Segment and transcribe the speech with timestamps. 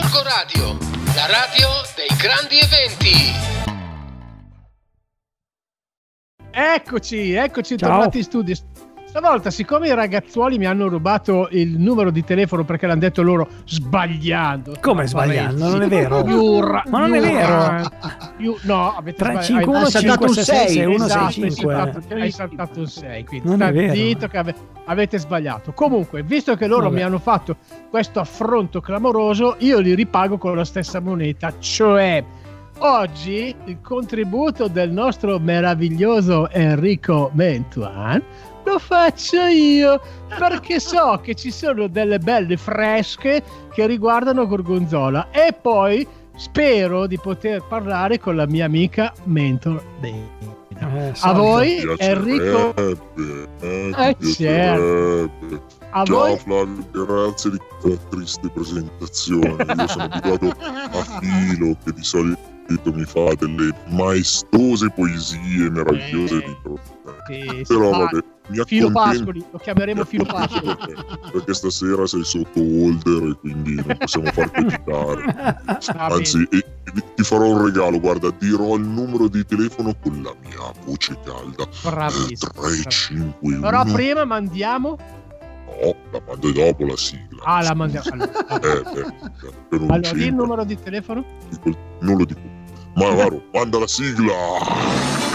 [0.00, 0.78] Gorgo Radio,
[1.16, 3.34] la radio dei grandi eventi.
[6.52, 7.90] Eccoci, eccoci Ciao.
[7.90, 8.54] tornati in studio.
[9.06, 13.48] Stavolta, siccome i ragazzuoli mi hanno rubato il numero di telefono perché l'hanno detto loro
[13.64, 14.76] sbagliando.
[14.80, 15.68] Come sbagliando?
[15.68, 16.22] Non è vero.
[16.22, 17.90] Ma non è Iurra-
[18.38, 19.46] Iu- no, avete 3, sbagliato.
[19.46, 20.68] 5, 1, Hai saltato 5, un 6, sei.
[20.68, 21.74] 6, 1, 6, Esatto, hai 5.
[21.74, 24.54] saltato- Hai saltato un 6, quindi Non è zitto che ave-
[24.86, 25.72] avete sbagliato.
[25.72, 26.94] Comunque, visto che loro Vabbè.
[26.94, 27.56] mi hanno fatto
[27.90, 32.22] questo affronto clamoroso, io li ripago con la stessa moneta, cioè
[32.78, 38.22] oggi il contributo del nostro meraviglioso Enrico Mentuan
[38.64, 40.00] lo faccio io
[40.38, 46.06] perché so che ci sono delle belle fresche che riguardano Gorgonzola e poi
[46.38, 50.36] spero di poter parlare con la mia amica Mentor Dana.
[50.80, 52.96] Eh, A voi Enrico Eh,
[53.60, 55.30] Eh, certo.
[55.90, 59.48] a Ciao voi Flavio, grazie di questa triste presentazione.
[59.76, 62.38] Io sono abituato a Filo che di solito
[62.92, 66.44] mi fa delle maestose poesie meravigliose Eh.
[66.46, 66.56] di
[67.26, 70.76] Sì, Però vabbè, mi Filo Pascoli, lo chiameremo Filo Pascoli.
[71.32, 75.24] perché, stasera sei sotto holder e quindi non possiamo farti agitare.
[75.96, 80.22] Va Anzi, e- e ti farò un regalo, guarda, dirò il numero di telefono con
[80.22, 81.68] la mia voce calda.
[81.82, 82.52] bravissimo.
[82.54, 84.96] 351 Però prima mandiamo
[85.80, 87.42] No, la mando dopo la sigla.
[87.44, 88.08] Ah, la mandiamo.
[88.10, 88.90] Allora,
[89.70, 91.24] Eh, beh, allora il numero di telefono?
[92.00, 92.40] non lo dico.
[92.94, 95.27] Ma Varo, manda la sigla!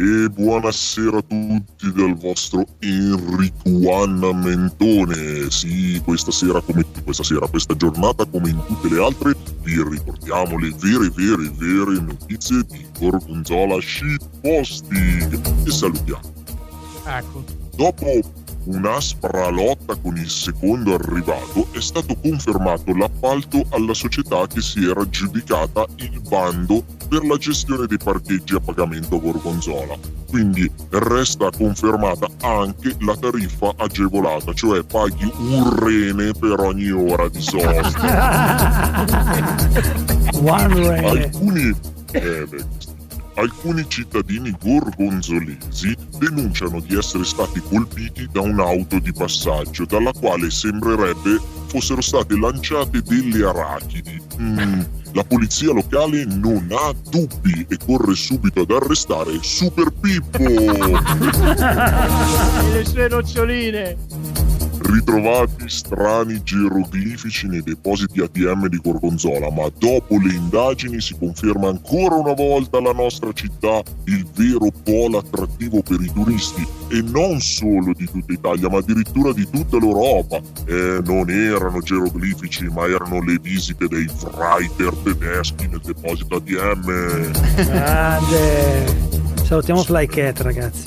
[0.00, 3.68] E buonasera a tutti dal vostro Enrico
[4.32, 5.50] Mentone.
[5.50, 10.56] Sì, questa sera come questa sera, questa giornata come in tutte le altre, vi riportiamo
[10.56, 15.66] le vere, vere, vere notizie di Gorgonzola Shitposting.
[15.66, 16.32] E salutiamo.
[17.04, 17.44] Ecco.
[17.74, 18.20] Dopo
[18.66, 25.00] un'aspra lotta con il secondo arrivato è stato confermato l'appalto alla società che si era
[25.00, 29.96] aggiudicata il bando per la gestione dei parcheggi a pagamento Gorgonzola.
[30.28, 37.40] Quindi resta confermata anche la tariffa agevolata, cioè paghi un rene per ogni ora di
[37.40, 37.88] sosta.
[40.42, 41.22] One Ray.
[41.22, 41.74] Alcuni,
[42.12, 42.64] eh, beh,
[43.34, 51.40] alcuni cittadini gorgonzolesi denunciano di essere stati colpiti da un'auto di passaggio dalla quale sembrerebbe
[51.66, 54.20] fossero state lanciate delle arachidi.
[54.40, 54.80] Mm,
[55.12, 60.38] la polizia locale non ha dubbi e corre subito ad arrestare Super Pippo.
[60.38, 60.92] E
[62.72, 63.96] le sue noccioline.
[64.88, 72.14] Ritrovati strani geroglifici nei depositi ATM di Gorgonzola, ma dopo le indagini si conferma ancora
[72.14, 77.92] una volta la nostra città il vero polo attrattivo per i turisti e non solo
[77.94, 80.40] di tutta Italia, ma addirittura di tutta l'Europa.
[80.66, 87.30] E non erano geroglifici, ma erano le visite dei Freiter tedeschi nel deposito ATM.
[87.66, 89.06] Grande.
[89.44, 90.84] Salutiamo Flycat, ragazzi.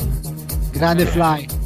[0.72, 1.61] Grande fly.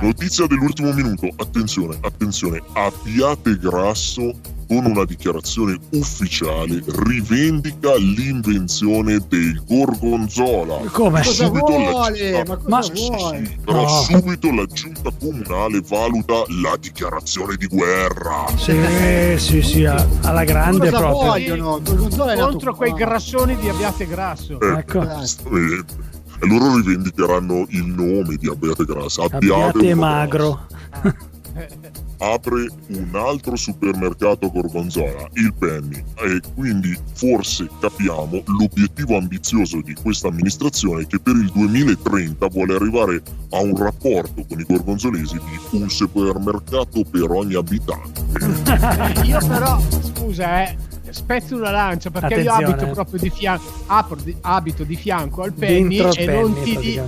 [0.00, 4.34] Notizia dell'ultimo minuto, attenzione, attenzione, Abbiate Grasso
[4.66, 10.76] con una dichiarazione ufficiale rivendica l'invenzione del gorgonzola.
[10.90, 11.22] Come?
[11.22, 12.16] Cosa Subito la vuole?
[12.16, 13.44] città- Ma cosa Ma- Sì, sì, vuole?
[13.44, 13.88] sì, però No.
[13.88, 18.46] subito la giunta comunale valuta la dichiarazione di guerra.
[18.56, 21.28] Sì, sì, sì, alla grande Cosa proprio.
[21.30, 21.80] vogliono?
[21.82, 24.58] Gorgonzola è Contro quei grassoni di Abbiate Grasso.
[24.60, 25.06] Eh, Ecco.
[25.18, 26.13] giustamente.
[26.44, 29.22] E loro rivendicheranno il nome di Abbiate Grasso.
[29.22, 30.66] Abbiate po' magro.
[32.18, 39.94] apre un altro supermercato a Gorgonzola, il Penny, e quindi forse capiamo l'obiettivo ambizioso di
[39.94, 45.78] questa amministrazione che per il 2030 vuole arrivare a un rapporto con i gorgonzolesi di
[45.78, 48.22] un supermercato per ogni abitante.
[49.24, 49.80] Io però,
[50.14, 50.76] scusa, eh,
[51.14, 52.72] spezzo una lancia perché io Attenzione.
[52.82, 56.76] abito proprio di fianco, apro di- abito di fianco al Penny e, non penny, ti
[56.78, 57.00] di-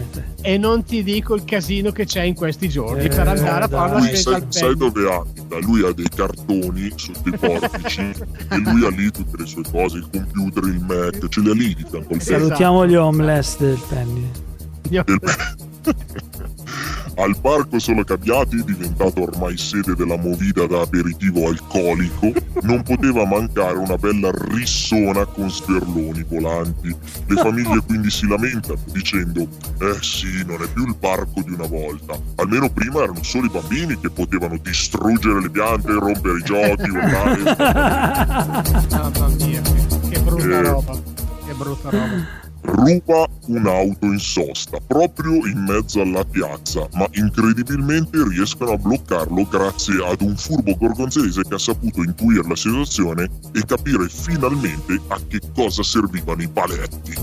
[0.43, 3.69] e non ti dico il casino che c'è in questi giorni Eh, per andare a
[3.69, 4.09] fare la dai.
[4.09, 5.59] Lui sai, al sai dove abita?
[5.59, 9.97] Lui ha dei cartoni sotto i portici e lui ha lì tutte le sue cose,
[9.99, 12.21] il computer, il Mac, ce li ha lì di fianco al Penny.
[12.21, 14.31] Salutiamo gli homeless del Penny.
[14.91, 15.05] Io-
[17.19, 22.31] Al parco Solo Capiati, diventato ormai sede della movida da aperitivo alcolico,
[22.63, 26.95] non poteva mancare una bella rissona con sperloni volanti.
[27.27, 29.49] Le famiglie quindi si lamentano dicendo:
[29.81, 32.19] Eh sì, non è più il parco di una volta.
[32.37, 37.43] Almeno prima erano solo i bambini che potevano distruggere le piante, rompere i giochi, urlare.
[38.91, 39.63] Mamma mia,
[40.11, 40.63] che brutta Eh.
[40.63, 40.93] roba.
[41.47, 42.45] Che brutta roba.
[42.77, 50.05] Ruba un'auto in sosta proprio in mezzo alla piazza, ma incredibilmente riescono a bloccarlo grazie
[50.07, 55.41] ad un furbo gorgonzese che ha saputo intuire la situazione e capire finalmente a che
[55.55, 57.15] cosa servivano i paletti.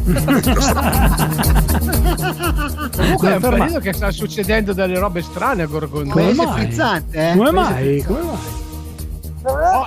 [2.96, 6.14] Comunque è un periodo che sta succedendo delle robe strane a Gorgonzola.
[6.14, 6.66] Come mai?
[6.66, 7.36] frizzante, eh?
[7.36, 8.04] Come mai?
[8.04, 8.53] Come mai?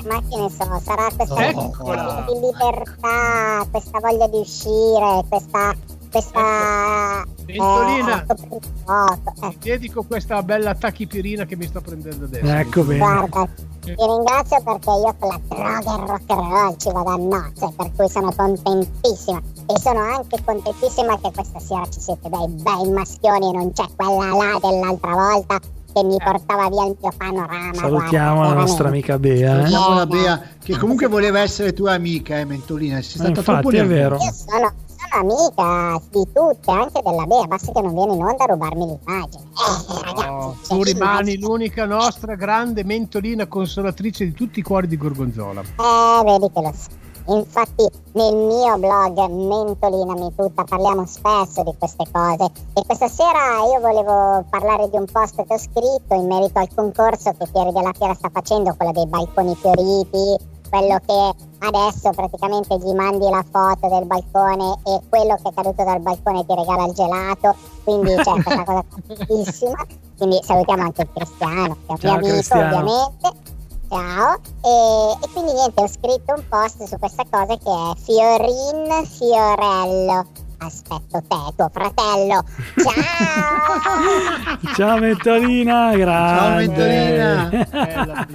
[0.05, 2.25] Ma che ne so, sarà questa Eccola.
[2.27, 5.75] di libertà, questa voglia di uscire, questa...
[6.11, 7.25] questa...
[7.47, 8.09] Ventolina.
[8.09, 9.33] eh, autopilota.
[9.43, 12.47] Eh, Ti dedico questa bella tachipirina che mi sto prendendo adesso.
[12.47, 12.99] Ecco bene.
[12.99, 13.49] Guarda,
[13.81, 17.17] ti ringrazio perché io con la droga e il rock and roll ci vado a
[17.17, 19.41] nozze, per cui sono contentissima.
[19.69, 23.85] E sono anche contentissima che questa sera ci siete dei bei maschioni e non c'è
[23.95, 25.61] quella là dell'altra volta
[25.97, 27.75] che mi portava via il mio panorama.
[27.75, 29.35] Salutiamo guarda, la nostra amica Bea.
[29.63, 29.69] Eh?
[29.69, 33.01] Salutiamo la Bea, che comunque voleva essere tua amica, eh, Mentolina.
[33.01, 33.95] Sei Eh, stata troppo infatti è nervosa.
[33.95, 34.17] vero.
[34.17, 38.45] Io sono, sono amica di tutte, anche della Bea, basta che non viene in onda
[38.45, 39.43] a rubarmi l'immagine.
[39.43, 44.87] Eh, ragazzi, Oh, cioè, tu rimani l'unica nostra grande mentolina consolatrice di tutti i cuori
[44.87, 45.61] di Gorgonzola.
[45.63, 47.05] Eh, vedi che lo so.
[47.29, 52.45] Infatti nel mio blog Mentolinami tutta parliamo spesso di queste cose
[52.75, 56.69] e questa sera io volevo parlare di un post che ho scritto in merito al
[56.75, 60.37] concorso che Fieri della Fiera sta facendo, quello dei balconi fioriti,
[60.71, 65.85] quello che adesso praticamente gli mandi la foto del balcone e quello che è caduto
[65.85, 69.87] dal balcone ti regala il gelato, quindi c'è questa cosa tantissima.
[70.17, 72.79] Quindi salutiamo anche il Cristiano, che è un mio amico Cristiano.
[72.79, 73.46] ovviamente.
[73.89, 79.05] Ciao, e, e quindi niente, ho scritto un post su questa cosa che è Fiorin
[79.07, 80.27] Fiorello.
[80.59, 82.43] Aspetto te, tuo fratello.
[82.83, 84.73] Ciao!
[84.75, 86.67] Ciao Mentolina, grazie.
[86.67, 87.67] Mentolina.
[87.71, 88.27] Bella,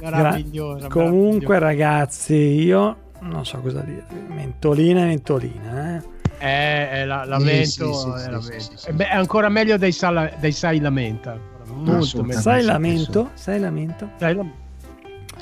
[0.00, 0.88] meravigliosa.
[0.88, 4.04] Comunque ragazzi, io non so cosa dire.
[4.28, 6.02] Mentolina e mentolina, eh.
[6.38, 8.40] è, è la, Sì, lamento, sì, sì, è, sì, lamento.
[8.42, 8.88] sì, sì, sì.
[8.90, 11.36] Eh è ancora meglio dei, sala- dei sai lamenta.
[11.64, 12.40] Molto meglio.
[12.40, 13.30] Sai lamento?
[13.34, 14.10] Sai lamento?
[14.18, 14.52] Sai lam-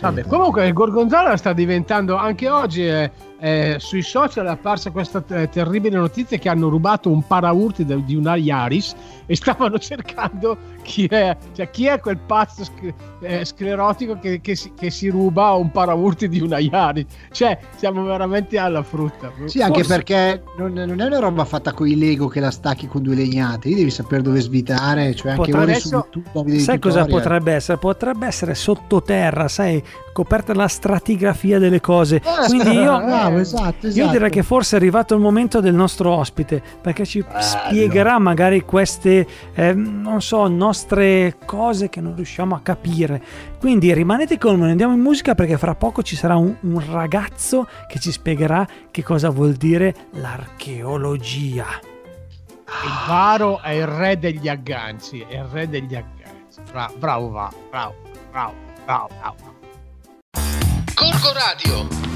[0.00, 5.20] Vabbè, comunque il Gorgonzola sta diventando anche oggi eh, eh, sui social è apparsa questa
[5.20, 8.94] terribile notizia che hanno rubato un paraurti de- di una Yaris
[9.26, 14.54] e stavano cercando chi è, cioè, chi è quel pazzo sc- eh, sclerotico che, che
[14.54, 17.04] si, che si ruba un paraurti di una Yaris.
[17.32, 19.30] Cioè, siamo veramente alla frutta.
[19.46, 22.50] Sì, anche Forse- perché non, non è una roba fatta con i Lego che la
[22.50, 26.06] stacchi con due legnate, lì devi sapere dove svitare, cioè anche Potrebbe ora su essere-
[26.14, 27.78] YouTube Sai cosa potrebbe essere?
[27.78, 29.82] Potrebbe essere sottoterra, sai,
[30.12, 32.16] coperta la stratigrafia delle cose.
[32.16, 32.92] Eh, Quindi io,
[33.26, 34.10] bravo, esatto, io esatto.
[34.10, 39.26] direi che forse è arrivato il momento del nostro ospite, perché ci spiegherà magari queste,
[39.54, 43.22] eh, non so, nostre cose che non riusciamo a capire.
[43.58, 47.66] Quindi rimanete con noi, andiamo in musica perché fra poco ci sarà un, un ragazzo
[47.88, 51.66] che ci spiegherà che cosa vuol dire l'archeologia.
[52.66, 56.60] Il Varo è il re degli agganci, è il re degli agganci.
[56.70, 57.94] Bra- bravo, va, bravo,
[58.30, 59.54] bravo, bravo, bravo.
[60.94, 62.15] Corco Radio,